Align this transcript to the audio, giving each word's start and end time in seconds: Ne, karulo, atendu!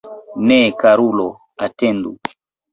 Ne, 0.51 0.57
karulo, 0.79 1.27
atendu! 1.69 2.19